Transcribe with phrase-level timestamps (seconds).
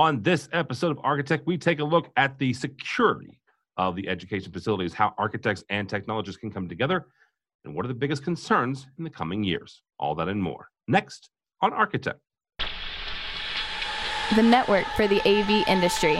[0.00, 3.38] On this episode of Architect, we take a look at the security
[3.76, 7.08] of the education facilities, how architects and technologists can come together,
[7.66, 9.82] and what are the biggest concerns in the coming years.
[9.98, 10.68] All that and more.
[10.88, 11.28] Next
[11.60, 12.18] on Architect.
[14.36, 16.16] The network for the AV industry.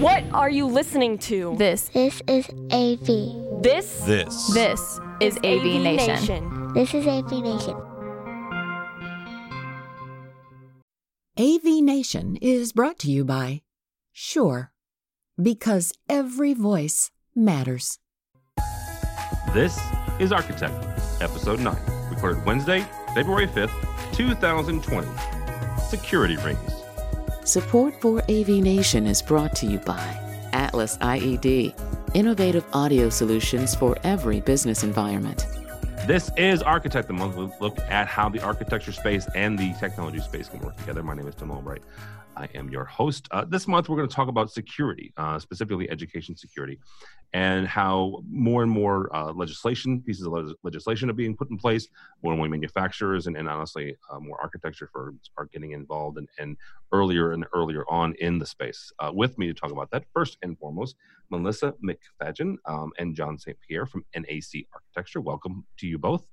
[0.00, 1.54] What are you listening to?
[1.56, 3.62] This This is AV.
[3.62, 4.52] This This.
[4.52, 6.72] this is AV, Nation.
[6.74, 7.89] This is AV Nation.
[11.40, 13.62] AV Nation is brought to you by
[14.12, 14.72] Shure,
[15.42, 17.98] because every voice matters.
[19.54, 19.80] This
[20.18, 20.74] is Architect,
[21.22, 21.74] Episode 9,
[22.10, 23.72] recorded Wednesday, February 5th,
[24.12, 25.08] 2020.
[25.88, 26.72] Security Rings.
[27.44, 29.96] Support for AV Nation is brought to you by
[30.52, 31.72] Atlas IED,
[32.12, 35.46] innovative audio solutions for every business environment.
[36.06, 37.36] This is Architect the Month.
[37.36, 41.02] We look at how the architecture space and the technology space can work together.
[41.02, 41.82] My name is Tim Albright.
[42.40, 43.28] I am your host.
[43.32, 46.80] Uh, this month, we're going to talk about security, uh, specifically education security,
[47.34, 51.58] and how more and more uh, legislation, pieces of le- legislation are being put in
[51.58, 51.86] place.
[52.22, 56.28] More and more manufacturers and, and honestly, uh, more architecture firms are getting involved and,
[56.38, 56.56] and
[56.92, 58.90] earlier and earlier on in the space.
[58.98, 60.96] Uh, with me to talk about that, first and foremost,
[61.28, 63.58] Melissa McFadgen um, and John St.
[63.68, 65.20] Pierre from NAC Architecture.
[65.20, 66.24] Welcome to you both.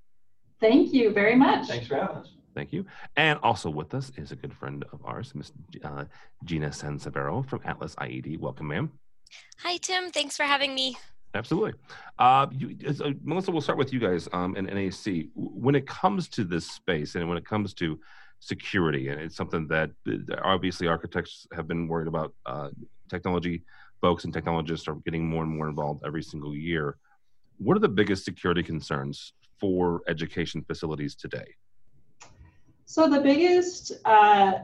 [0.61, 1.67] Thank you very much.
[1.67, 2.36] Thanks for having us.
[2.58, 2.88] Thank you.
[3.16, 5.52] And also with us is a good friend of ours, Miss
[5.83, 6.05] uh,
[6.44, 8.39] Gina Sansivero from Atlas IED.
[8.39, 8.91] Welcome, ma'am.
[9.59, 10.09] Hi, Tim.
[10.09, 10.97] Thanks for having me.
[11.35, 11.73] Absolutely.
[12.17, 15.28] Uh, you, uh, Melissa, we'll start with you guys um, in NAC.
[15.35, 18.00] When it comes to this space and when it comes to
[18.39, 22.69] security, and it's something that uh, obviously architects have been worried about, uh,
[23.08, 23.61] technology
[24.02, 26.97] folks and technologists are getting more and more involved every single year.
[27.59, 31.53] What are the biggest security concerns for education facilities today?
[32.89, 34.59] So the biggest, uh,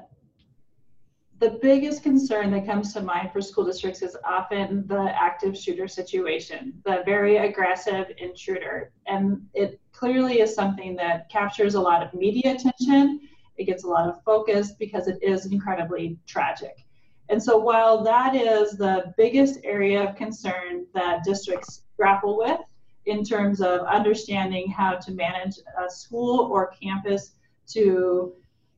[1.40, 5.90] the biggest concern that comes to mind for school districts is often the active shooter
[5.90, 12.14] situation, the very aggressive intruder, and it clearly is something that captures a lot of
[12.14, 13.20] media attention.
[13.58, 16.86] It gets a lot of focus because it is incredibly tragic.
[17.28, 22.62] And so while that is the biggest area of concern that districts grapple with
[23.06, 27.34] in terms of understanding how to manage a school or campus
[27.68, 28.34] to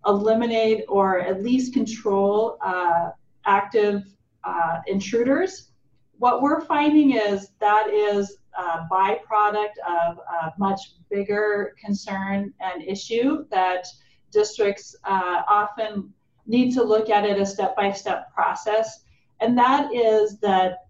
[0.05, 3.09] eliminate or at least control uh,
[3.45, 4.03] active
[4.43, 5.71] uh, intruders,
[6.17, 10.79] what we're finding is that is a byproduct of a much
[11.09, 13.85] bigger concern and issue that
[14.31, 16.13] districts uh, often
[16.45, 19.03] need to look at it a step-by-step process,
[19.41, 20.85] and that is that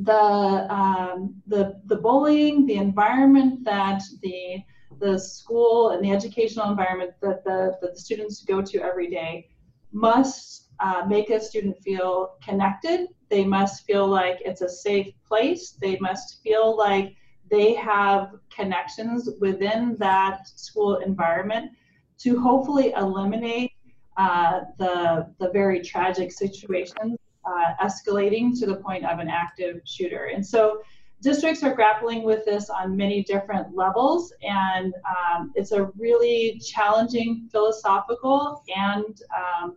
[0.00, 4.62] the um, the the bullying, the environment that the
[5.02, 9.48] the school and the educational environment that the, that the students go to every day
[9.92, 13.08] must uh, make a student feel connected.
[13.28, 15.72] They must feel like it's a safe place.
[15.72, 17.16] They must feel like
[17.50, 21.72] they have connections within that school environment
[22.18, 23.72] to hopefully eliminate
[24.16, 30.30] uh, the, the very tragic situations uh, escalating to the point of an active shooter.
[30.34, 30.80] And so
[31.22, 37.48] districts are grappling with this on many different levels, and um, it's a really challenging
[37.50, 39.76] philosophical and um,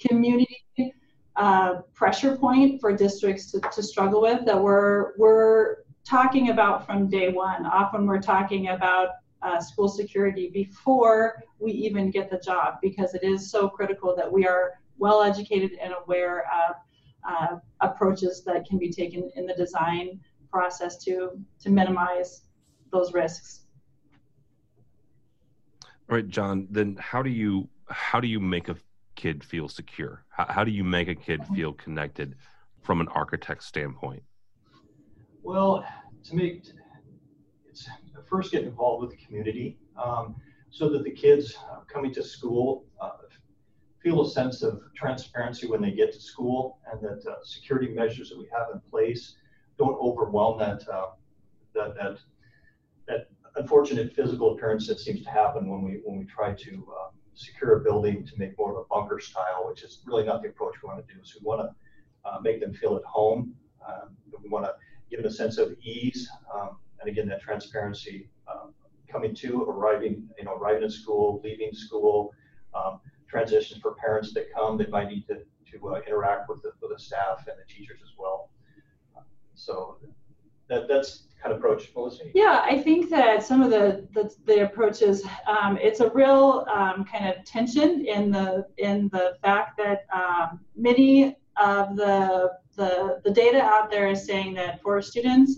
[0.00, 0.64] community
[1.36, 7.10] uh, pressure point for districts to, to struggle with that we're, we're talking about from
[7.10, 7.66] day one.
[7.66, 9.10] Often we're talking about
[9.42, 14.30] uh, school security before we even get the job because it is so critical that
[14.30, 16.76] we are well educated and aware of
[17.28, 20.18] uh, approaches that can be taken in the design
[20.56, 21.14] process to
[21.62, 22.30] to minimize
[22.90, 23.66] those risks.
[26.08, 26.66] All right, John.
[26.70, 28.76] Then how do you how do you make a
[29.16, 30.24] kid feel secure?
[30.30, 32.36] How, how do you make a kid feel connected
[32.82, 34.22] from an architect standpoint?
[35.42, 35.84] Well,
[36.24, 36.64] to make
[37.68, 37.88] it's
[38.26, 40.36] first get involved with the community um,
[40.70, 43.10] so that the kids uh, coming to school uh,
[44.02, 48.30] feel a sense of transparency when they get to school and that uh, security measures
[48.30, 49.36] that we have in place
[49.78, 51.06] don't overwhelm that uh,
[51.74, 52.18] that that
[53.06, 57.10] that unfortunate physical appearance that seems to happen when we when we try to um,
[57.34, 60.48] secure a building to make more of a bunker style, which is really not the
[60.48, 61.20] approach we want to do.
[61.22, 63.54] So we want to uh, make them feel at home.
[63.86, 64.74] Um, we want to
[65.10, 68.74] give them a sense of ease, um, and again that transparency um,
[69.10, 72.32] coming to, arriving, you know, arriving at school, leaving school.
[72.74, 75.38] Um, transitions for parents that come, they might need to,
[75.72, 78.50] to uh, interact with the, with the staff and the teachers as well.
[79.56, 79.96] So
[80.68, 81.90] that, that's kind of approach?
[82.34, 87.04] Yeah, I think that some of the the, the approaches, um, it's a real um,
[87.04, 93.30] kind of tension in the in the fact that um, many of the, the the
[93.30, 95.56] data out there is saying that for students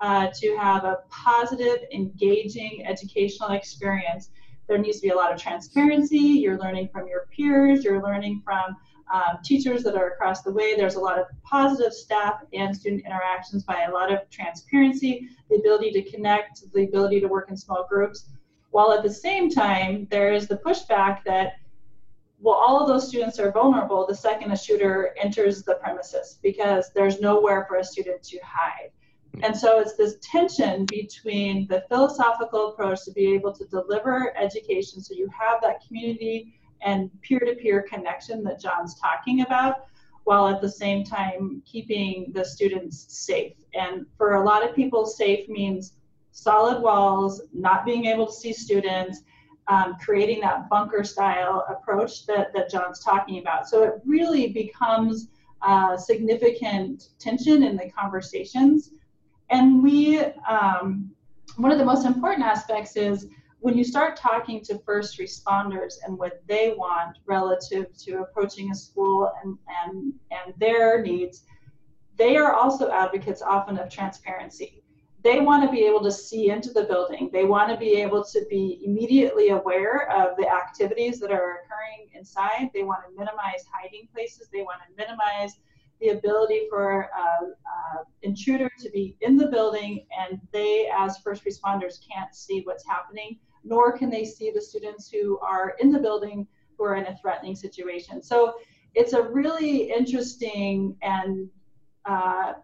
[0.00, 4.30] uh, to have a positive, engaging educational experience,
[4.68, 6.18] there needs to be a lot of transparency.
[6.18, 7.84] You're learning from your peers.
[7.84, 8.76] You're learning from
[9.12, 10.76] um, teachers that are across the way.
[10.76, 15.56] There's a lot of positive staff and student interactions by a lot of transparency, the
[15.56, 18.30] ability to connect, the ability to work in small groups,
[18.70, 21.54] while at the same time, there is the pushback that,
[22.40, 26.90] well, all of those students are vulnerable the second a shooter enters the premises because
[26.94, 28.90] there's nowhere for a student to hide.
[29.42, 35.00] And so it's this tension between the philosophical approach to be able to deliver education
[35.00, 39.86] so you have that community and peer-to-peer connection that John's talking about,
[40.24, 43.54] while at the same time keeping the students safe.
[43.74, 45.94] And for a lot of people, safe means
[46.32, 49.22] solid walls, not being able to see students,
[49.68, 53.68] um, creating that bunker style approach that, that John's talking about.
[53.68, 55.28] So it really becomes
[55.96, 58.92] significant tension in the conversations.
[59.50, 61.10] And we, um,
[61.56, 63.26] one of the most important aspects is
[63.60, 68.74] when you start talking to first responders and what they want relative to approaching a
[68.74, 71.44] school and, and, and their needs,
[72.16, 74.82] they are also advocates often of transparency.
[75.24, 77.30] They want to be able to see into the building.
[77.32, 82.10] They want to be able to be immediately aware of the activities that are occurring
[82.14, 82.70] inside.
[82.72, 84.48] They want to minimize hiding places.
[84.52, 85.58] They want to minimize
[86.00, 91.98] the ability for uh, intruder to be in the building and they as first responders
[92.06, 96.46] can't see what's happening nor can they see the students who are in the building
[96.76, 98.22] who are in a threatening situation.
[98.22, 98.54] So
[98.94, 101.48] it's a really interesting and
[102.04, 102.54] uh,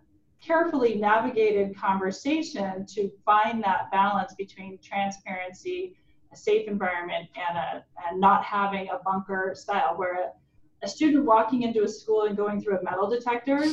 [0.40, 5.96] carefully navigated conversation to find that balance between transparency,
[6.32, 10.32] a safe environment, and, a, and not having a bunker style where
[10.84, 13.64] a, student walking into a school and going through a metal detector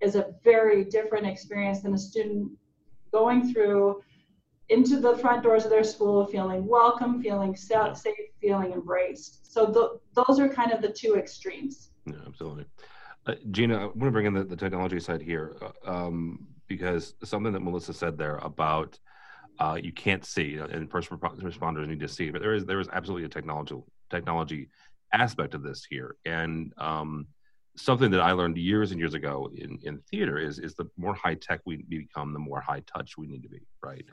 [0.00, 2.50] is a very different experience than a student
[3.12, 4.02] going through
[4.68, 7.96] into the front doors of their school feeling welcome, feeling safe,
[8.40, 9.52] feeling embraced.
[9.52, 11.90] So those are kind of the two extremes.
[12.06, 12.66] Yeah, absolutely.
[13.26, 17.14] Uh, Gina, I want to bring in the, the technology side here uh, um, because
[17.24, 18.98] something that Melissa said there about
[19.58, 22.88] uh, you can't see and first responders need to see, but there is there is
[22.92, 23.76] absolutely a technology
[24.08, 24.68] technology
[25.12, 27.26] aspect of this here, and um,
[27.76, 31.14] something that I learned years and years ago in, in theater is is the more
[31.14, 34.04] high tech we become, the more high touch we need to be, right?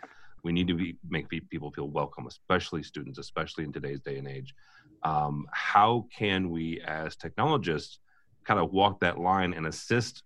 [0.44, 4.28] we need to be, make people feel welcome, especially students, especially in today's day and
[4.28, 4.56] age.
[5.04, 8.00] Um, how can we, as technologists,
[8.46, 10.24] kind of walk that line and assist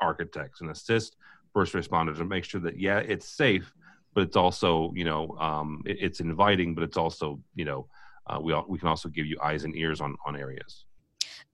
[0.00, 1.16] architects and assist
[1.54, 3.72] first responders and make sure that yeah, it's safe,
[4.14, 7.86] but it's also you know um, it, it's inviting, but it's also you know
[8.28, 10.84] uh, we all, we can also give you eyes and ears on on areas.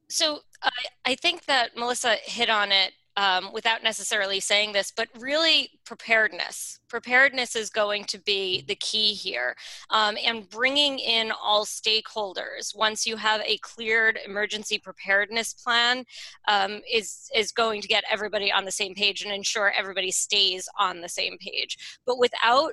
[0.08, 0.70] So I,
[1.06, 6.80] I think that Melissa hit on it um, without necessarily saying this, but really preparedness.
[6.88, 9.54] Preparedness is going to be the key here.
[9.90, 16.04] Um, and bringing in all stakeholders once you have a cleared emergency preparedness plan
[16.48, 20.68] um, is, is going to get everybody on the same page and ensure everybody stays
[20.78, 22.00] on the same page.
[22.06, 22.72] But without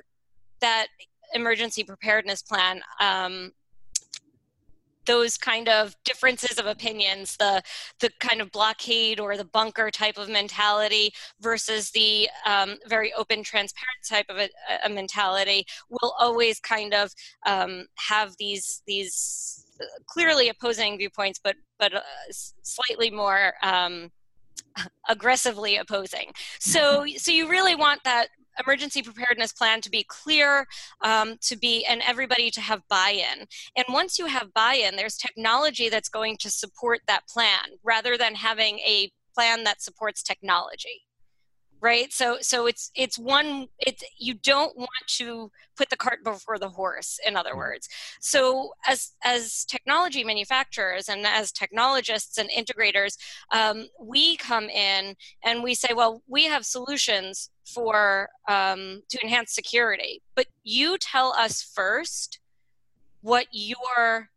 [0.60, 0.86] that
[1.34, 3.52] emergency preparedness plan, um,
[5.10, 7.60] those kind of differences of opinions the
[7.98, 13.42] the kind of blockade or the bunker type of mentality versus the um, very open
[13.42, 14.48] transparent type of a,
[14.84, 17.10] a, mentality will always kind of
[17.44, 19.66] um, have these these
[20.06, 22.00] clearly opposing viewpoints but but uh,
[22.62, 24.12] slightly more um,
[25.08, 26.32] aggressively opposing.
[26.60, 30.66] So so you really want that emergency preparedness plan to be clear,
[31.02, 33.46] um, to be, and everybody to have buy-in.
[33.76, 38.34] And once you have buy-in, there's technology that's going to support that plan rather than
[38.34, 41.02] having a plan that supports technology
[41.80, 42.12] right?
[42.12, 46.68] So so it's it's one it's you don't want to put the cart before the
[46.68, 47.88] horse in other words.
[48.20, 53.16] So as as technology manufacturers and as technologists and integrators
[53.52, 59.54] um, we come in and we say well we have solutions for um, to enhance
[59.54, 62.40] security but you tell us first
[63.22, 64.30] what your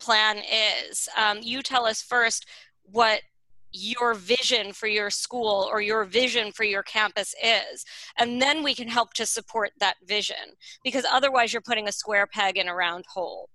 [0.00, 0.38] plan
[0.88, 1.08] is.
[1.16, 2.46] Um, you tell us first
[2.84, 3.20] what
[3.72, 7.84] your vision for your school or your vision for your campus is
[8.18, 10.36] and then we can help to support that vision
[10.82, 13.48] because otherwise you're putting a square peg in a round hole.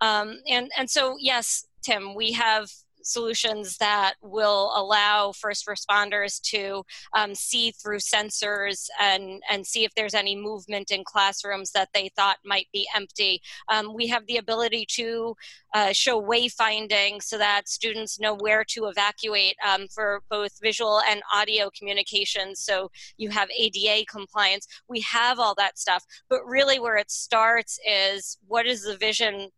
[0.00, 2.68] Um, and and so yes tim we have
[3.02, 6.84] solutions that will allow first responders to
[7.16, 12.10] um, see through sensors and, and see if there's any movement in classrooms that they
[12.16, 13.40] thought might be empty.
[13.68, 15.36] Um, we have the ability to
[15.74, 21.22] uh, show wayfinding so that students know where to evacuate um, for both visual and
[21.32, 22.60] audio communications.
[22.60, 24.66] So you have ADA compliance.
[24.88, 26.04] We have all that stuff.
[26.28, 29.50] But really, where it starts is what is the vision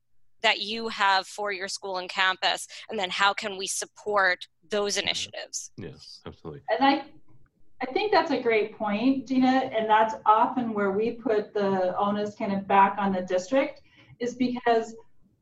[0.43, 2.67] that you have for your school and campus?
[2.91, 5.71] And then how can we support those initiatives?
[5.77, 6.63] Yes, absolutely.
[6.71, 7.05] And I
[7.83, 12.37] I think that's a great point, Gina, and that's often where we put the onus
[12.37, 13.83] kind of back on the district
[14.21, 14.95] is because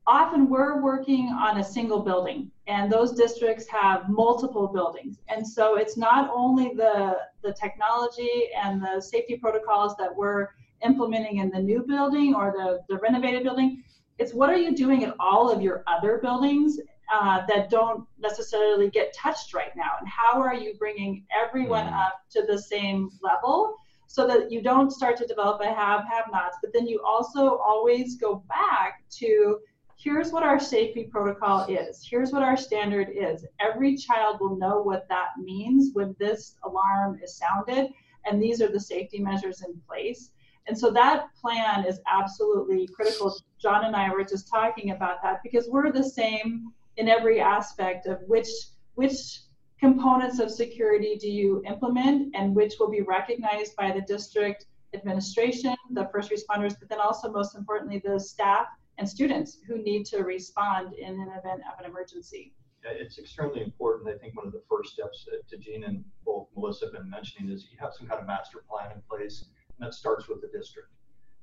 [0.07, 5.77] often we're working on a single building and those districts have multiple buildings and so
[5.77, 10.49] it's not only the the technology and the safety protocols that we're
[10.85, 13.85] implementing in the new building or the, the renovated building
[14.21, 16.79] it's what are you doing at all of your other buildings
[17.13, 22.07] uh, that don't necessarily get touched right now and how are you bringing everyone mm.
[22.07, 23.75] up to the same level
[24.07, 27.57] so that you don't start to develop a have have nots but then you also
[27.57, 29.59] always go back to
[30.03, 32.07] here's what our safety protocol is.
[32.09, 33.45] Here's what our standard is.
[33.61, 37.91] Every child will know what that means when this alarm is sounded,
[38.25, 40.31] and these are the safety measures in place.
[40.67, 43.37] And so that plan is absolutely critical.
[43.61, 48.07] John and I were just talking about that because we're the same in every aspect
[48.07, 48.49] of which
[48.95, 49.41] which
[49.79, 55.75] components of security do you implement and which will be recognized by the district administration,
[55.93, 58.67] the first responders, but then also most importantly the staff
[58.99, 62.53] and students who need to respond in an event of an emergency.
[62.83, 64.09] It's extremely important.
[64.09, 67.51] I think one of the first steps to Gene and both Melissa have been mentioning
[67.51, 69.45] is you have some kind of master plan in place,
[69.79, 70.89] and that starts with the district.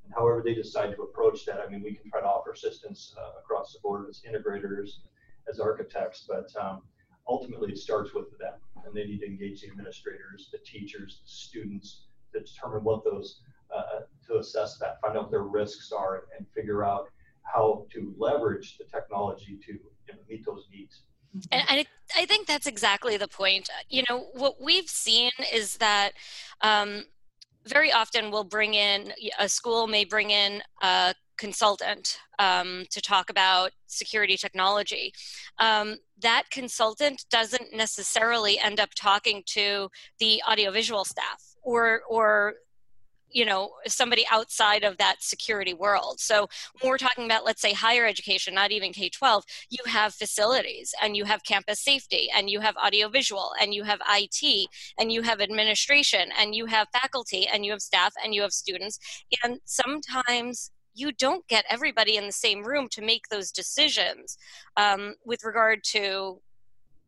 [0.07, 3.13] And however they decide to approach that, I mean, we can try to offer assistance
[3.17, 4.99] uh, across the board as integrators,
[5.49, 6.81] as architects, but um,
[7.27, 8.53] ultimately it starts with them,
[8.85, 13.41] and they need to engage the administrators, the teachers, the students to determine what those,
[13.75, 17.09] uh, to assess that, find out what their risks are, and figure out
[17.41, 21.03] how to leverage the technology to you know, meet those needs.
[21.51, 21.85] And I,
[22.15, 23.69] I think that's exactly the point.
[23.89, 26.13] You know, what we've seen is that
[26.61, 27.03] um,
[27.67, 33.29] very often we'll bring in, a school may bring in a consultant um, to talk
[33.29, 35.13] about security technology.
[35.59, 42.55] Um, that consultant doesn't necessarily end up talking to the audiovisual staff or, or
[43.31, 46.19] you know somebody outside of that security world.
[46.19, 46.47] So
[46.81, 51.15] when we're talking about let's say higher education not even k-12 you have facilities and
[51.15, 54.67] you have campus safety and you have audiovisual and you have it
[54.97, 58.51] and you have administration and you have faculty and you have staff and you have
[58.51, 58.99] students.
[59.43, 64.37] And sometimes you don't get everybody in the same room to make those decisions
[64.77, 66.41] um, with regard to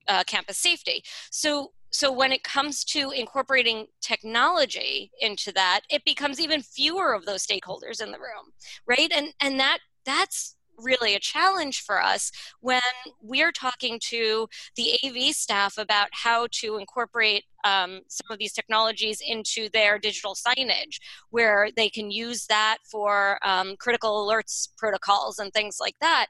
[0.07, 1.03] uh, campus safety.
[1.31, 7.25] So so when it comes to incorporating technology into that it becomes even fewer of
[7.25, 8.53] those stakeholders in the room
[8.88, 9.12] right?
[9.15, 12.31] And and that that's really a challenge for us
[12.62, 12.81] when
[13.22, 19.22] we're talking to the AV staff about how to incorporate um, some of these technologies
[19.25, 21.00] into their digital signage,
[21.31, 26.27] where they can use that for um, critical alerts protocols and things like that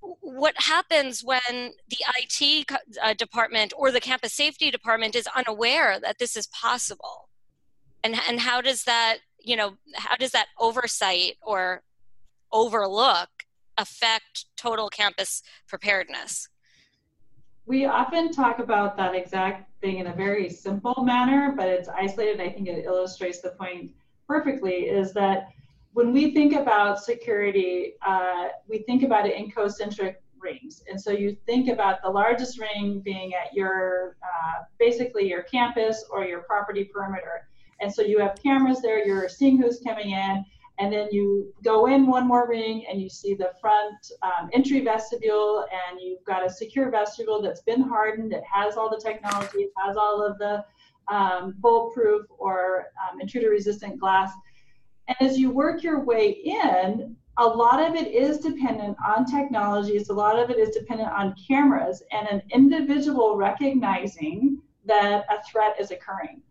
[0.00, 2.70] what happens when the IT
[3.02, 7.28] uh, department or the campus safety department is unaware that this is possible?
[8.02, 11.82] And, and how does that, you know, how does that oversight or
[12.52, 13.28] overlook
[13.76, 16.48] affect total campus preparedness?
[17.66, 22.40] We often talk about that exact thing in a very simple manner, but it's isolated.
[22.40, 23.92] I think it illustrates the point
[24.26, 25.50] perfectly is that
[25.92, 30.82] when we think about security, uh, we think about it in concentric rings.
[30.88, 36.04] And so you think about the largest ring being at your, uh, basically your campus
[36.10, 37.48] or your property perimeter.
[37.80, 40.44] And so you have cameras there, you're seeing who's coming in,
[40.78, 44.80] and then you go in one more ring and you see the front um, entry
[44.80, 49.58] vestibule, and you've got a secure vestibule that's been hardened, it has all the technology,
[49.58, 50.64] it has all of the
[51.08, 54.30] um, bulletproof or um, intruder resistant glass
[55.10, 60.08] and as you work your way in, a lot of it is dependent on technologies,
[60.08, 65.74] a lot of it is dependent on cameras and an individual recognizing that a threat
[65.80, 66.42] is occurring.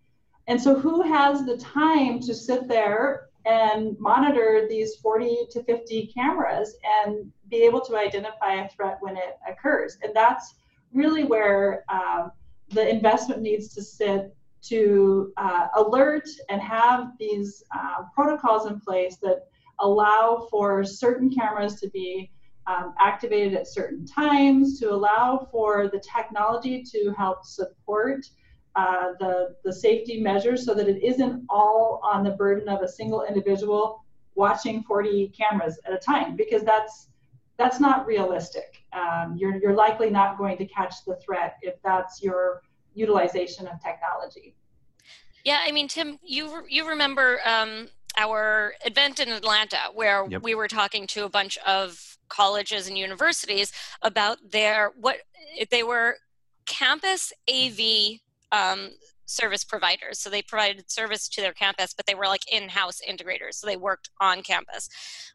[0.47, 6.07] And so, who has the time to sit there and monitor these 40 to 50
[6.07, 6.75] cameras
[7.05, 9.97] and be able to identify a threat when it occurs?
[10.01, 10.55] And that's
[10.91, 12.31] really where um,
[12.69, 19.17] the investment needs to sit to uh, alert and have these uh, protocols in place
[19.17, 19.47] that
[19.79, 22.31] allow for certain cameras to be
[22.67, 28.25] um, activated at certain times to allow for the technology to help support
[28.75, 32.87] uh, the, the safety measures so that it isn't all on the burden of a
[32.87, 34.03] single individual
[34.35, 37.07] watching 40 cameras at a time because that's
[37.57, 38.85] that's not realistic.
[38.93, 42.61] Um, you're, you're likely not going to catch the threat if that's your
[42.93, 44.55] utilization of technology.
[45.45, 50.43] Yeah, I mean, Tim, you you remember um, our event in Atlanta where yep.
[50.43, 55.17] we were talking to a bunch of colleges and universities about their what
[55.71, 56.17] they were
[56.65, 58.19] campus AV
[58.51, 58.91] um,
[59.25, 60.19] service providers.
[60.19, 63.55] So they provided service to their campus, but they were like in-house integrators.
[63.55, 64.89] So they worked on campus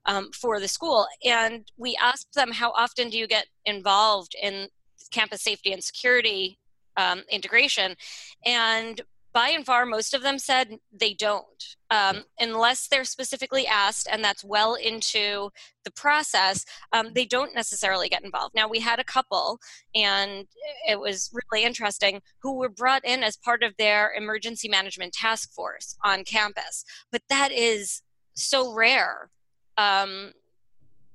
[0.07, 1.07] um, for the school.
[1.25, 4.69] And we asked them, how often do you get involved in
[5.11, 6.59] campus safety and security
[6.97, 7.97] um, integration?
[8.45, 9.01] And
[9.35, 14.23] by and far, most of them said they don't, um, unless they're specifically asked, and
[14.23, 15.51] that's well into
[15.85, 16.65] the process.
[16.93, 18.55] Um, they don't necessarily get involved.
[18.55, 19.59] Now, we had a couple,
[19.93, 20.47] and
[20.89, 25.53] it was really interesting, who were brought in as part of their emergency management task
[25.53, 28.03] force on campus, but that is
[28.35, 29.31] so rare.
[29.77, 30.33] Um,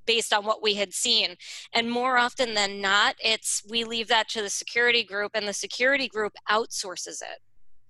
[0.10, 1.36] based on what we had seen.
[1.72, 5.54] And more often than not, it's we leave that to the security group, and the
[5.54, 7.40] security group outsources it.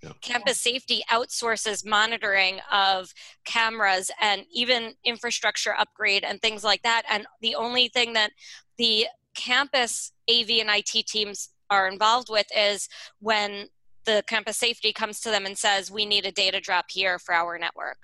[0.03, 0.11] Yeah.
[0.19, 3.13] Campus safety outsources monitoring of
[3.45, 7.03] cameras and even infrastructure upgrade and things like that.
[7.09, 8.31] And the only thing that
[8.77, 13.69] the campus AV and IT teams are involved with is when
[14.03, 17.33] the campus safety comes to them and says, We need a data drop here for
[17.33, 17.99] our network.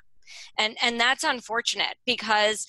[0.58, 2.66] And, and that's unfortunate because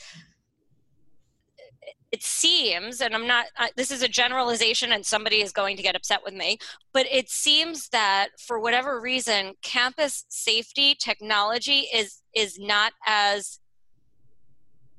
[2.16, 5.82] it seems, and I'm not, uh, this is a generalization and somebody is going to
[5.82, 6.56] get upset with me,
[6.94, 13.61] but it seems that for whatever reason, campus safety technology is, is not as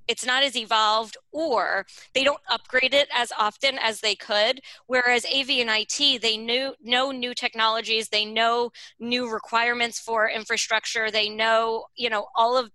[0.07, 4.61] it's not as evolved or they don't upgrade it as often as they could.
[4.85, 11.11] Whereas av and it they knew know new technologies they know new requirements for infrastructure
[11.11, 12.71] they know you know all of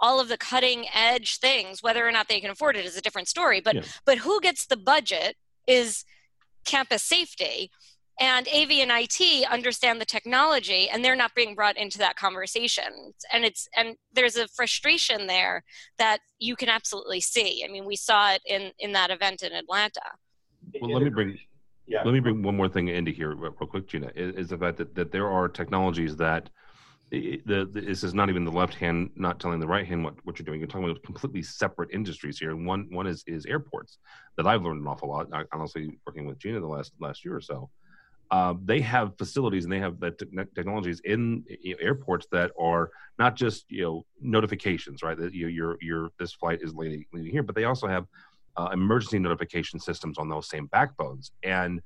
[0.00, 3.00] all of the cutting edge things whether or not they can afford it is a
[3.00, 3.82] different story but yeah.
[4.04, 5.36] but who gets the budget
[5.66, 6.04] is
[6.66, 7.70] campus safety.
[8.18, 13.12] And AV and IT understand the technology and they're not being brought into that conversation.
[13.30, 15.64] And it's and there's a frustration there
[15.98, 17.62] that you can absolutely see.
[17.62, 20.00] I mean we saw it in in that event in Atlanta.
[20.80, 21.38] Well let me bring
[21.86, 22.02] yeah.
[22.04, 24.78] let me bring one more thing into here real quick Gina is, is the fact
[24.78, 26.48] that, that there are technologies that
[27.10, 30.14] the, the, this is not even the left hand not telling the right hand what,
[30.24, 30.58] what you're doing.
[30.58, 32.50] You're talking about completely separate industries here.
[32.50, 33.98] And one one is is airports
[34.36, 35.28] that I've learned an awful lot.
[35.52, 37.70] Honestly, working with Gina the last last year or so,
[38.32, 40.10] uh, they have facilities and they have the
[40.54, 41.44] technologies in
[41.80, 45.16] airports that are not just you know notifications, right?
[45.16, 48.06] That you, your your this flight is leaving, leaving here, but they also have
[48.56, 51.30] uh, emergency notification systems on those same backbones.
[51.44, 51.80] And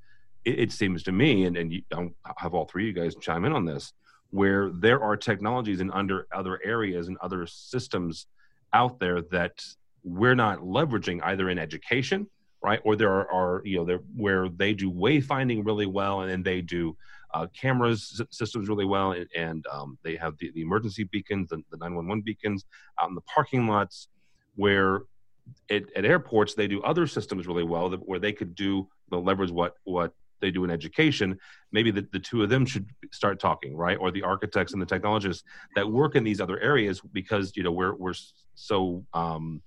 [0.45, 3.15] it, it seems to me, and and you, I'll have all three of you guys
[3.21, 3.93] chime in on this
[4.31, 8.27] where there are technologies in under other areas and other systems
[8.73, 9.63] out there that
[10.03, 12.27] we're not leveraging either in education
[12.61, 12.79] right?
[12.83, 16.43] Or there are, are you know there where they do wayfinding really well and then
[16.43, 16.95] they do
[17.33, 21.57] uh, cameras systems really well and, and um, they have the, the emergency beacons the,
[21.71, 22.65] the 911 beacons
[23.01, 24.09] out in the parking lots
[24.55, 25.01] where
[25.69, 29.17] at, at airports they do other systems really well that, where they could do the
[29.17, 31.37] leverage what what they do in education
[31.71, 33.97] maybe the, the two of them should start talking right?
[33.99, 35.43] Or the architects and the technologists
[35.75, 38.13] that work in these other areas because you know we're we're
[38.55, 39.61] so um,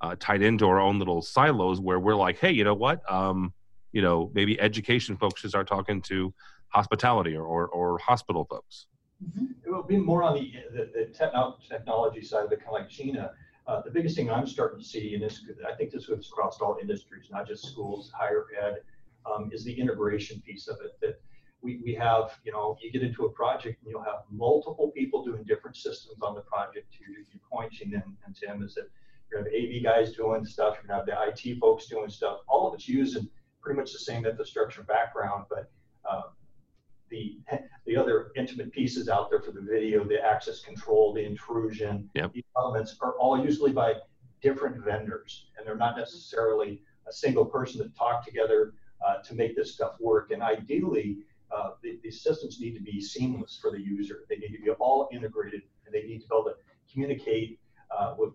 [0.00, 3.00] uh, tied into our own little silos where we're like hey you know what?
[3.10, 3.52] Um,
[3.92, 6.32] you know maybe education folks should start talking to
[6.68, 8.86] hospitality or, or, or hospital folks.
[9.22, 9.46] Mm-hmm.
[9.66, 12.80] it will be more on the, the, the techno- technology side of it kind of
[12.80, 13.32] like gina
[13.66, 16.60] uh, the biggest thing I'm starting to see, and this, I think this goes across
[16.60, 18.78] all industries, not just schools, higher ed,
[19.26, 20.92] um, is the integration piece of it.
[21.00, 21.20] That
[21.62, 25.24] we, we have, you know, you get into a project and you'll have multiple people
[25.24, 26.92] doing different systems on the project.
[26.92, 28.88] To your, your point, Gene and, and Tim, is that
[29.30, 31.86] you're going to have AV guys doing stuff, you're going to have the IT folks
[31.86, 32.38] doing stuff.
[32.48, 33.28] All of it's using
[33.60, 35.70] pretty much the same infrastructure background, but
[36.10, 36.22] uh,
[37.10, 37.38] the
[37.86, 42.32] the other intimate pieces out there for the video, the access control, the intrusion, yep.
[42.32, 43.94] these elements are all usually by
[44.40, 48.74] different vendors, and they're not necessarily a single person that talk together
[49.06, 50.30] uh, to make this stuff work.
[50.30, 51.18] And ideally,
[51.54, 54.24] uh, the, these systems need to be seamless for the user.
[54.28, 56.54] They need to be all integrated, and they need to be able to
[56.92, 57.58] communicate
[57.96, 58.34] uh, with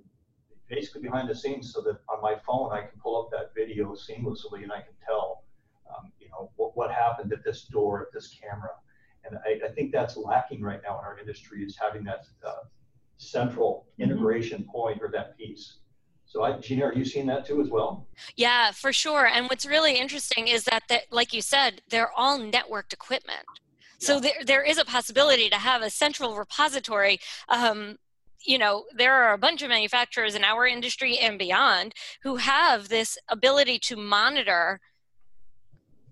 [0.69, 3.93] basically behind the scenes, so that on my phone I can pull up that video
[3.93, 5.43] seamlessly and I can tell,
[5.89, 8.71] um, you know, what, what happened at this door, at this camera.
[9.23, 12.63] And I, I, think that's lacking right now in our industry is having that uh,
[13.17, 14.03] central mm-hmm.
[14.03, 15.77] integration point or that piece.
[16.25, 18.07] So, I, Gina, are you seeing that too as well?
[18.35, 19.27] Yeah, for sure.
[19.27, 23.45] And what's really interesting is that, that like you said, they're all networked equipment.
[23.97, 27.19] So there, there is a possibility to have a central repository.
[27.47, 27.97] Um,
[28.43, 32.89] you know, there are a bunch of manufacturers in our industry and beyond who have
[32.89, 34.79] this ability to monitor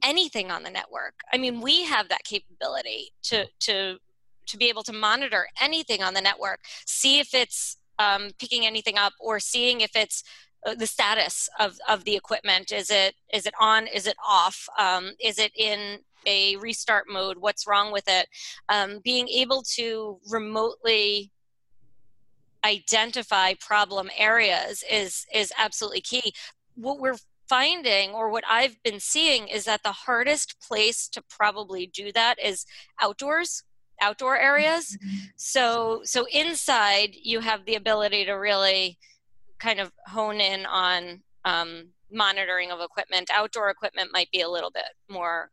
[0.03, 1.13] anything on the network.
[1.31, 3.97] I mean, we have that capability to to
[4.45, 8.97] to be able to monitor anything on the network, see if it's um, picking anything
[8.97, 10.23] up, or seeing if it's
[10.65, 12.71] uh, the status of, of the equipment.
[12.71, 13.87] Is it is it on?
[13.87, 14.67] Is it off?
[14.79, 17.37] Um, is it in a restart mode?
[17.37, 18.27] What's wrong with it?
[18.69, 21.31] Um, being able to remotely
[22.65, 26.33] identify problem areas is is absolutely key.
[26.75, 27.17] What we're
[27.49, 32.39] finding or what I've been seeing is that the hardest place to probably do that
[32.41, 32.65] is
[33.01, 33.63] outdoors
[34.03, 34.97] outdoor areas.
[34.97, 35.17] Mm-hmm.
[35.37, 38.97] so so inside you have the ability to really
[39.59, 43.29] kind of hone in on um, monitoring of equipment.
[43.33, 45.49] Outdoor equipment might be a little bit more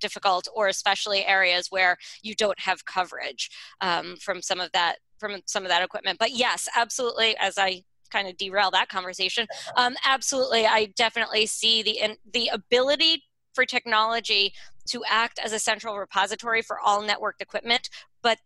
[0.00, 5.40] difficult or especially areas where you don't have coverage um, from some of that from
[5.46, 6.18] some of that equipment.
[6.18, 11.82] But yes absolutely as i kind of derail that conversation um, absolutely i definitely see
[11.82, 13.22] the in, the ability
[13.54, 14.52] for technology
[14.86, 17.88] to act as a central repository for all networked equipment
[18.22, 18.38] but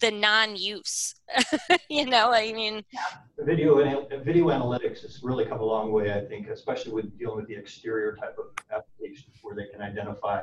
[0.00, 1.14] the non-use
[1.88, 3.00] you know i mean yeah.
[3.38, 7.46] video video analytics has really come a long way i think especially with dealing with
[7.48, 10.40] the exterior type of applications where they can identify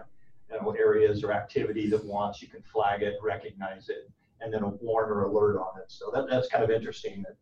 [0.52, 4.10] you know areas or activity that wants you can flag it recognize it
[4.42, 7.36] and then a warn or alert on it so that, that's kind of interesting that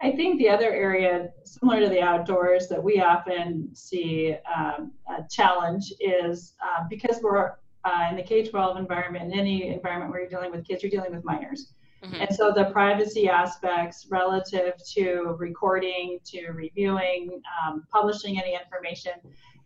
[0.00, 5.24] I think the other area, similar to the outdoors, that we often see um, a
[5.30, 7.52] challenge is uh, because we're
[7.84, 10.90] uh, in the K 12 environment, in any environment where you're dealing with kids, you're
[10.90, 11.72] dealing with minors.
[12.04, 12.22] Mm-hmm.
[12.22, 19.12] And so the privacy aspects relative to recording, to reviewing, um, publishing any information,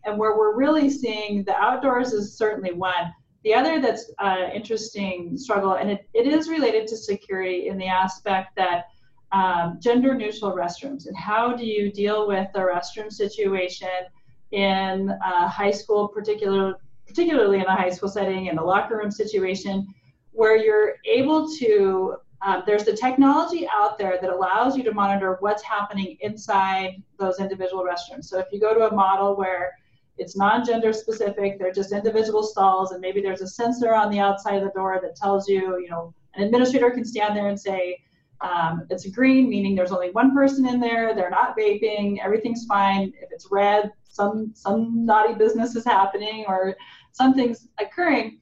[0.05, 3.13] and where we're really seeing the outdoors is certainly one.
[3.43, 7.87] The other that's uh, interesting struggle, and it, it is related to security in the
[7.87, 8.85] aspect that
[9.31, 13.87] um, gender neutral restrooms and how do you deal with the restroom situation
[14.51, 16.75] in a high school, particular,
[17.07, 19.87] particularly in a high school setting, in the locker room situation,
[20.31, 25.37] where you're able to um, there's the technology out there that allows you to monitor
[25.41, 28.25] what's happening inside those individual restrooms.
[28.25, 29.71] So if you go to a model where
[30.17, 34.55] it's non-gender specific, they're just individual stalls, and maybe there's a sensor on the outside
[34.55, 37.99] of the door that tells you, you know, an administrator can stand there and say,
[38.41, 41.13] um, it's green, meaning there's only one person in there.
[41.13, 42.17] They're not vaping.
[42.23, 43.13] Everything's fine.
[43.21, 46.75] If it's red, some some naughty business is happening or
[47.11, 48.39] something's occurring.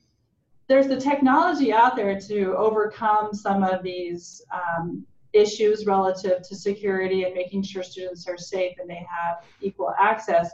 [0.68, 7.24] There's the technology out there to overcome some of these um, issues relative to security
[7.24, 10.52] and making sure students are safe and they have equal access.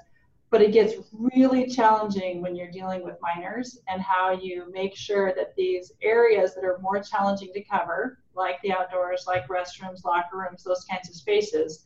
[0.50, 5.34] But it gets really challenging when you're dealing with minors and how you make sure
[5.36, 10.38] that these areas that are more challenging to cover, like the outdoors, like restrooms, locker
[10.38, 11.84] rooms, those kinds of spaces,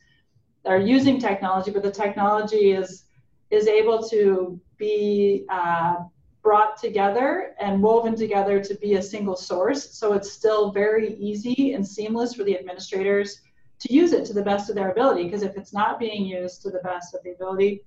[0.64, 3.04] that are using technology, but the technology is
[3.50, 5.96] is able to be uh,
[6.42, 9.90] brought together and woven together to be a single source.
[9.98, 13.40] So it's still very easy and seamless for the administrators
[13.80, 15.24] to use it to the best of their ability.
[15.24, 17.82] Because if it's not being used to the best of the ability,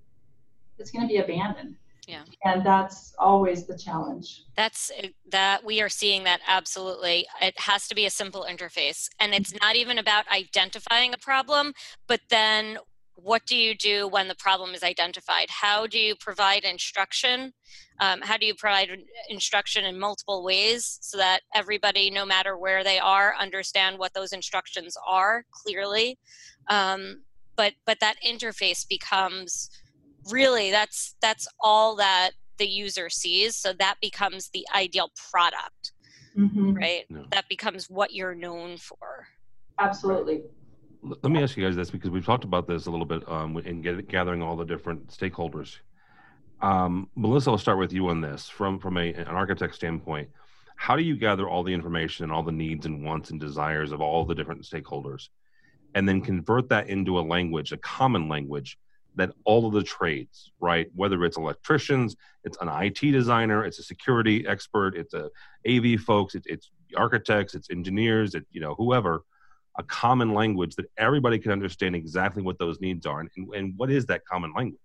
[0.79, 2.23] it's going to be abandoned yeah.
[2.43, 4.43] And that's always the challenge.
[4.57, 7.25] That's eh, that we are seeing that absolutely.
[7.41, 11.73] It has to be a simple interface and it's not even about identifying a problem
[12.07, 12.77] but then
[13.15, 15.49] what do you do when the problem is identified?
[15.49, 17.53] How do you provide instruction?
[17.99, 18.89] Um, how do you provide
[19.29, 24.33] instruction in multiple ways so that everybody no matter where they are understand what those
[24.33, 26.17] instructions are clearly?
[26.69, 27.21] Um,
[27.55, 29.69] but but that interface becomes
[30.29, 33.55] really that's that's all that the user sees.
[33.55, 35.93] So that becomes the ideal product
[36.37, 36.73] mm-hmm.
[36.73, 37.05] right?
[37.09, 37.25] No.
[37.31, 39.27] that becomes what you're known for.
[39.79, 40.43] Absolutely.
[41.01, 43.57] Let me ask you guys this because we've talked about this a little bit um,
[43.57, 45.77] in get, gathering all the different stakeholders.
[46.61, 48.47] Um, melissa i'll start with you on this.
[48.47, 50.29] From from a, an architect standpoint
[50.75, 53.91] how do you gather all the information and all the needs and wants and desires
[53.91, 55.27] of all the different stakeholders
[55.93, 58.77] and then convert that into a language a common language
[59.15, 60.87] that all of the trades, right?
[60.95, 65.29] Whether it's electricians, it's an IT designer, it's a security expert, it's a
[65.67, 69.23] AV folks, it, it's architects, it's engineers, it you know whoever,
[69.77, 73.89] a common language that everybody can understand exactly what those needs are, and, and what
[73.91, 74.79] is that common language?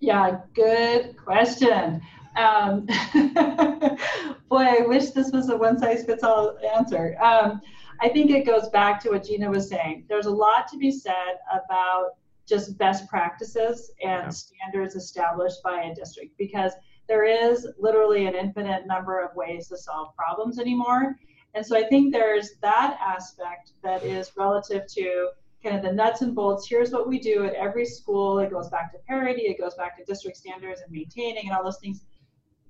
[0.00, 2.02] Yeah, good question.
[2.36, 2.86] Um,
[4.48, 7.16] boy, I wish this was a one size fits all answer.
[7.20, 7.62] Um,
[8.00, 10.04] I think it goes back to what Gina was saying.
[10.08, 14.28] There's a lot to be said about just best practices and yeah.
[14.28, 16.72] standards established by a district because
[17.08, 21.16] there is literally an infinite number of ways to solve problems anymore.
[21.54, 25.30] And so I think there's that aspect that is relative to
[25.62, 26.68] kind of the nuts and bolts.
[26.68, 28.38] Here's what we do at every school.
[28.40, 31.64] It goes back to parity, it goes back to district standards and maintaining and all
[31.64, 32.02] those things.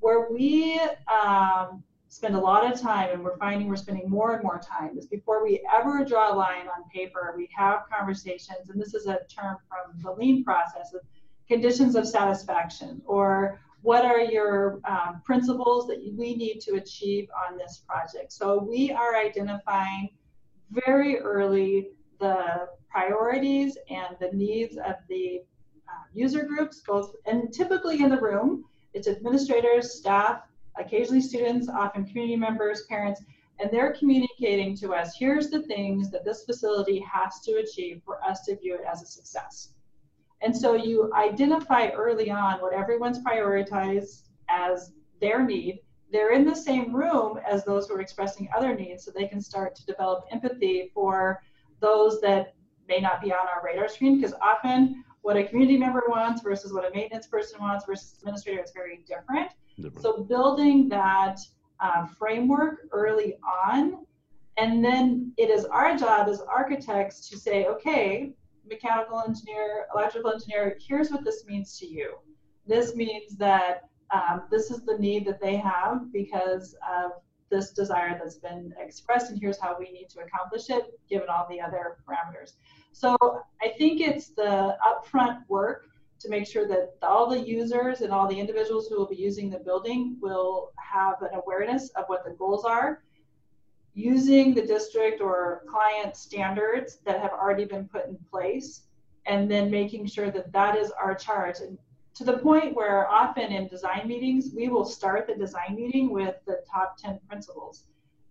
[0.00, 0.80] Where we
[1.12, 4.96] um, spend a lot of time, and we're finding we're spending more and more time,
[4.96, 9.06] is before we ever draw a line on paper, we have conversations, and this is
[9.06, 11.00] a term from the lean process of
[11.48, 17.56] conditions of satisfaction or what are your um, principles that we need to achieve on
[17.56, 18.32] this project?
[18.32, 20.10] So we are identifying
[20.70, 25.42] very early the priorities and the needs of the
[25.88, 28.64] uh, user groups, both and typically in the room.
[28.92, 30.40] It's administrators, staff,
[30.78, 33.22] occasionally students, often community members, parents,
[33.58, 38.22] and they're communicating to us, here's the things that this facility has to achieve for
[38.22, 39.70] us to view it as a success.
[40.42, 45.80] And so you identify early on what everyone's prioritized as their need.
[46.12, 49.40] They're in the same room as those who are expressing other needs, so they can
[49.40, 51.42] start to develop empathy for
[51.80, 52.54] those that
[52.86, 56.72] may not be on our radar screen, because often what a community member wants versus
[56.72, 59.50] what a maintenance person wants versus administrator is very different.
[59.82, 60.02] Different.
[60.02, 61.40] So building that
[61.80, 63.36] uh, framework early
[63.66, 64.06] on,
[64.56, 68.32] and then it is our job as architects to say, okay,
[68.68, 72.14] mechanical engineer, electrical engineer, here's what this means to you.
[72.66, 77.12] This means that um, this is the need that they have because of
[77.50, 81.46] this desire that's been expressed, and here's how we need to accomplish it given all
[81.48, 82.54] the other parameters.
[82.92, 83.16] So
[83.62, 85.86] I think it's the upfront work
[86.20, 89.50] to make sure that all the users and all the individuals who will be using
[89.50, 93.02] the building will have an awareness of what the goals are
[93.96, 98.82] using the district or client standards that have already been put in place
[99.24, 101.60] and then making sure that that is our charge.
[101.60, 101.78] And
[102.14, 106.36] to the point where often in design meetings we will start the design meeting with
[106.46, 107.84] the top 10 principles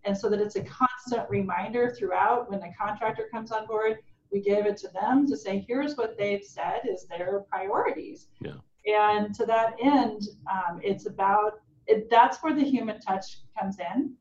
[0.06, 3.98] and so that it's a constant reminder throughout when the contractor comes on board
[4.32, 8.54] we gave it to them to say here's what they've said is their priorities yeah.
[8.86, 14.16] and to that end um, it's about it, that's where the human touch comes in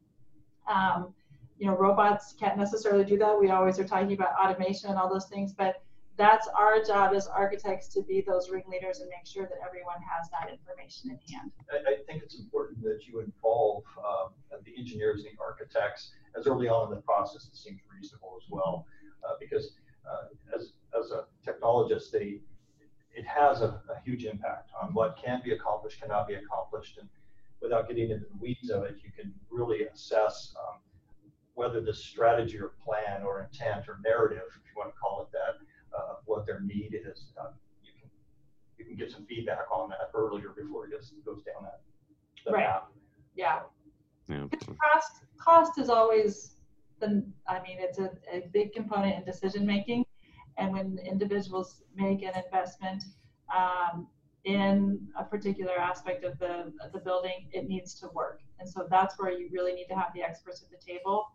[0.67, 1.15] um,
[1.59, 3.39] you know, robots can't necessarily do that.
[3.39, 5.83] We always are talking about automation and all those things, but
[6.17, 10.31] that's our job as architects to be those ringleaders and make sure that everyone has
[10.31, 11.51] that information in hand.
[11.73, 14.31] I, I think it's important that you involve um,
[14.65, 18.49] the engineers and the architects as early on in the process It seems reasonable as
[18.49, 18.87] well,
[19.27, 19.73] uh, because
[20.55, 22.41] as, as a technologist, they,
[23.15, 27.09] it has a, a, huge impact on what can be accomplished, cannot be accomplished, and
[27.63, 30.81] without getting into the weeds of it, you can really assess um,
[31.55, 35.29] whether the strategy or plan or intent or narrative, if you want to call it
[35.33, 37.51] that, uh, what their need is, uh,
[37.83, 38.11] you can
[38.79, 41.81] you can get some feedback on that earlier before it just goes down that,
[42.45, 42.67] that right.
[42.67, 42.83] path.
[43.37, 43.61] Yeah.
[44.29, 44.47] yeah.
[44.93, 46.57] Cost cost is always
[47.01, 50.05] the I mean it's a, a big component in decision making,
[50.59, 53.05] and when individuals make an investment.
[53.55, 54.09] Um,
[54.45, 58.41] in a particular aspect of the, the building, it needs to work.
[58.61, 61.29] And so that's where you really need to have the experts at the table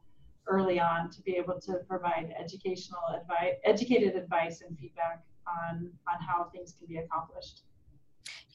[0.48, 6.22] early on to be able to provide educational advice, educated advice and feedback on, on
[6.22, 7.64] how things can be accomplished.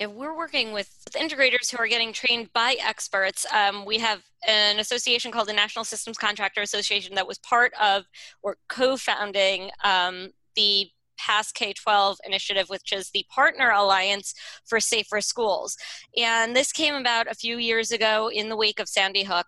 [0.00, 3.46] Yeah, we're working with integrators who are getting trained by experts.
[3.52, 8.04] Um, we have an association called the National Systems Contractor Association that was part of
[8.42, 14.34] or co-founding um, the Pass K 12 initiative, which is the Partner Alliance
[14.64, 15.76] for Safer Schools.
[16.16, 19.46] And this came about a few years ago in the wake of Sandy Hook.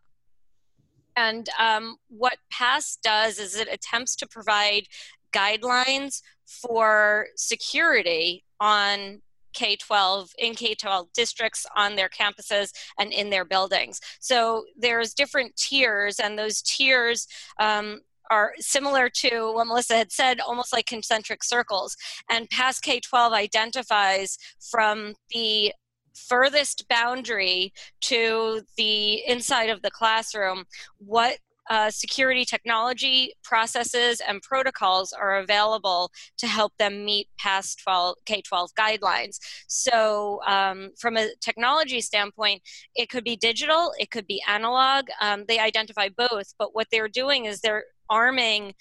[1.16, 4.84] And um, what PASS does is it attempts to provide
[5.32, 9.22] guidelines for security on
[9.56, 14.00] K 12 in K 12 districts on their campuses and in their buildings.
[14.20, 17.26] So there's different tiers, and those tiers
[17.58, 21.96] um, are similar to what Melissa had said, almost like concentric circles.
[22.30, 25.72] And PASS K 12 identifies from the
[26.14, 30.64] furthest boundary to the inside of the classroom
[30.98, 31.38] what
[31.70, 38.68] uh, security technology processes and protocols are available to help them meet PASS 12 K-12
[38.79, 39.38] guidelines.
[39.66, 42.62] So, um, from a technology standpoint,
[42.94, 45.07] it could be digital, it could be analog.
[45.20, 48.74] Um, they identify both, but what they're doing is they're arming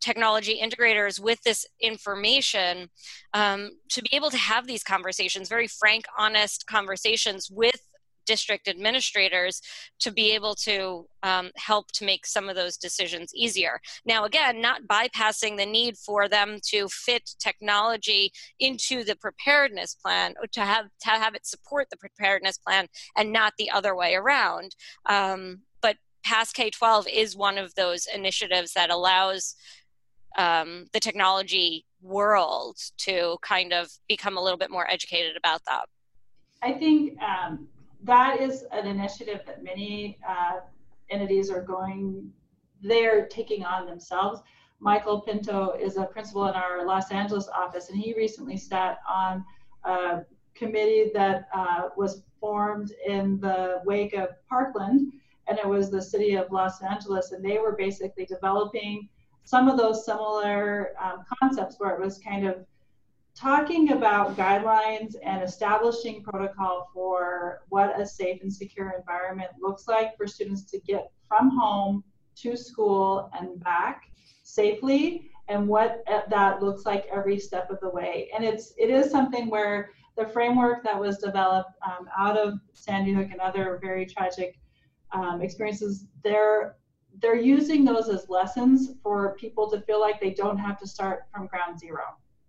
[0.00, 2.88] technology integrators with this information
[3.34, 7.80] um, to be able to have these conversations, very frank, honest conversations with
[8.26, 9.60] district administrators
[10.00, 13.80] to be able to um, help to make some of those decisions easier.
[14.04, 20.34] Now, again, not bypassing the need for them to fit technology into the preparedness plan
[20.40, 22.86] or to have to have it support the preparedness plan
[23.16, 24.76] and not the other way around.
[25.06, 29.54] Um, but Pass K 12 is one of those initiatives that allows
[30.36, 35.86] um, the technology world to kind of become a little bit more educated about that.
[36.62, 37.68] I think um,
[38.06, 40.60] that is an initiative that many uh,
[41.10, 42.30] entities are going,
[42.80, 44.40] they're taking on themselves.
[44.78, 49.44] Michael Pinto is a principal in our Los Angeles office, and he recently sat on
[49.84, 50.22] a
[50.54, 55.12] committee that uh, was formed in the wake of Parkland,
[55.48, 59.08] and it was the city of Los Angeles, and they were basically developing
[59.44, 62.66] some of those similar um, concepts where it was kind of
[63.36, 70.16] talking about guidelines and establishing protocol for what a safe and secure environment looks like
[70.16, 72.02] for students to get from home
[72.34, 74.04] to school and back
[74.42, 78.30] safely and what that looks like every step of the way.
[78.34, 83.12] And it's it is something where the framework that was developed um, out of sandy
[83.12, 84.58] hook and other very tragic
[85.12, 86.76] um, experiences there
[87.20, 91.24] they're using those as lessons for people to feel like they don't have to start
[91.32, 92.02] from ground zero,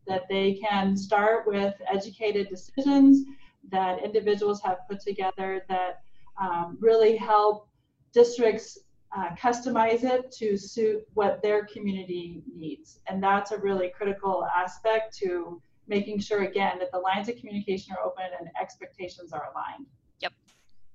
[0.08, 3.26] that they can start with educated decisions
[3.70, 6.02] that individuals have put together that
[6.40, 7.68] um, really help
[8.14, 8.78] districts
[9.16, 13.00] uh, customize it to suit what their community needs.
[13.08, 17.96] And that's a really critical aspect to making sure, again, that the lines of communication
[17.98, 19.88] are open and expectations are aligned.
[20.20, 20.34] Yep.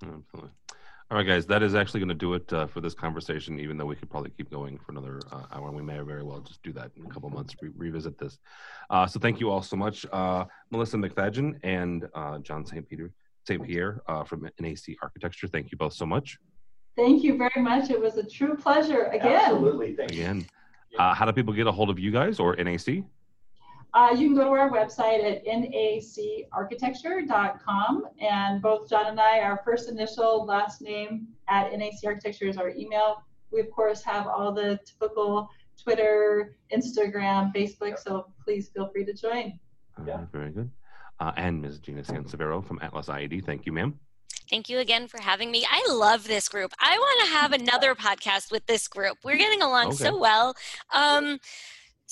[0.03, 0.51] Absolutely.
[1.13, 3.77] All right, guys, that is actually going to do it uh, for this conversation, even
[3.77, 5.71] though we could probably keep going for another uh, hour.
[5.71, 8.39] We may very well just do that in a couple months, re- revisit this.
[8.89, 10.07] Uh, so thank you all so much.
[10.11, 12.89] Uh, Melissa McFadgen and uh, John St.
[12.89, 13.13] Peter,
[13.47, 13.63] St.
[13.63, 15.49] Pierre uh, from NAC Architecture.
[15.49, 16.39] Thank you both so much.
[16.97, 17.91] Thank you very much.
[17.91, 19.33] It was a true pleasure again.
[19.33, 19.95] Absolutely.
[19.95, 20.47] Thank Again.
[20.97, 23.05] how do people get a hold of you guys or NAC?
[23.95, 28.07] Uh, you can go to our website at nacarchitecture.com.
[28.21, 32.71] And both John and I, our first initial last name at NAC Architecture is our
[32.71, 33.23] email.
[33.51, 35.51] We, of course, have all the typical
[35.83, 37.99] Twitter, Instagram, Facebook.
[37.99, 39.61] So please feel free to join.
[40.07, 40.25] Yeah.
[40.33, 40.71] very good.
[41.21, 41.79] Uh, and Ms.
[41.79, 43.45] Gina Sansivero from Atlas IED.
[43.45, 44.01] Thank you, ma'am.
[44.51, 45.65] Thank you again for having me.
[45.71, 46.73] I love this group.
[46.81, 49.19] I want to have another podcast with this group.
[49.23, 49.97] We're getting along okay.
[49.97, 50.57] so well.
[50.93, 51.39] Um,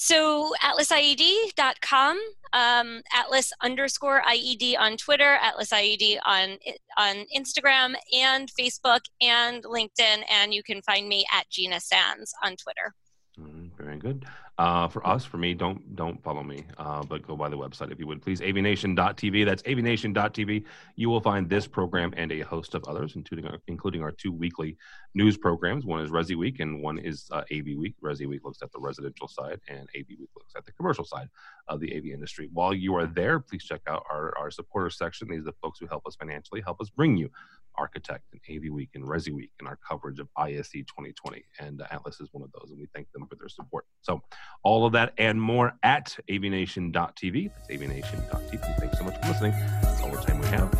[0.03, 2.19] so atlasied.com,
[2.55, 6.57] um, atlas underscore IED on Twitter, atlas IED on,
[6.97, 10.23] on Instagram and Facebook and LinkedIn.
[10.31, 12.95] And you can find me at Gina Sands on Twitter.
[13.39, 14.25] Mm, very good.
[14.61, 17.91] Uh, for us, for me, don't don't follow me, uh, but go by the website
[17.91, 18.43] if you would, please.
[18.43, 19.47] Avnation.tv.
[19.47, 20.65] That's avnation.tv.
[20.97, 24.31] You will find this program and a host of others, including our, including our two
[24.31, 24.77] weekly
[25.15, 25.87] news programs.
[25.87, 27.95] One is Resi Week and one is uh, AV Week.
[28.05, 31.31] Resi Week looks at the residential side, and AV Week looks at the commercial side
[31.69, 32.51] of the AV industry.
[32.53, 35.29] While you are there, please check out our, our supporter section.
[35.31, 37.31] These are the folks who help us financially, help us bring you
[37.77, 41.45] Architect and AV Week and Resi Week and our coverage of ISE 2020.
[41.59, 43.87] And uh, Atlas is one of those, and we thank them for their support.
[44.03, 44.23] So,
[44.63, 47.51] all of that and more at avnation.tv.
[47.55, 48.79] That's avnation.tv.
[48.79, 49.53] Thanks so much for listening.
[49.83, 50.75] That's all the time we have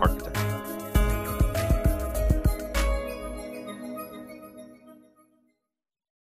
[0.00, 0.61] Architect.